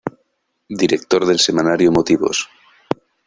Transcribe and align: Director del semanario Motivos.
Director 0.69 1.27
del 1.27 1.37
semanario 1.37 1.91
Motivos. 1.91 2.49